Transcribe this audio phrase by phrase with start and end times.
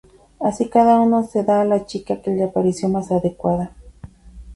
[0.39, 3.75] Así cada uno se la da a la chica que le pareció más adecuada.